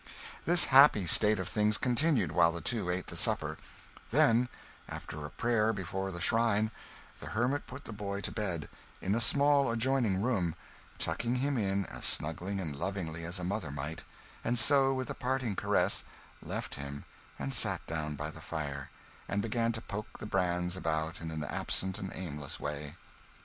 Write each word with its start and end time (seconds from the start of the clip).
This 0.45 0.65
happy 0.65 1.05
state 1.05 1.37
of 1.37 1.47
things 1.47 1.77
continued 1.77 2.31
while 2.31 2.51
the 2.51 2.59
two 2.59 2.89
ate 2.89 3.05
the 3.05 3.15
supper; 3.15 3.59
then, 4.09 4.49
after 4.89 5.23
a 5.27 5.29
prayer 5.29 5.71
before 5.73 6.09
the 6.09 6.19
shrine, 6.19 6.71
the 7.19 7.27
hermit 7.27 7.67
put 7.67 7.85
the 7.85 7.93
boy 7.93 8.19
to 8.21 8.31
bed, 8.31 8.67
in 8.99 9.13
a 9.13 9.21
small 9.21 9.69
adjoining 9.69 10.19
room, 10.23 10.55
tucking 10.97 11.35
him 11.35 11.55
in 11.55 11.85
as 11.85 12.05
snugly 12.05 12.59
and 12.59 12.75
lovingly 12.77 13.23
as 13.25 13.37
a 13.37 13.43
mother 13.43 13.69
might; 13.69 14.03
and 14.43 14.57
so, 14.57 14.91
with 14.91 15.11
a 15.11 15.13
parting 15.13 15.55
caress, 15.55 16.03
left 16.41 16.73
him 16.73 17.05
and 17.37 17.53
sat 17.53 17.85
down 17.85 18.15
by 18.15 18.31
the 18.31 18.41
fire, 18.41 18.89
and 19.27 19.43
began 19.43 19.71
to 19.71 19.81
poke 19.81 20.17
the 20.17 20.25
brands 20.25 20.75
about 20.75 21.21
in 21.21 21.29
an 21.29 21.43
absent 21.43 21.99
and 21.99 22.11
aimless 22.15 22.59
way. 22.59 22.95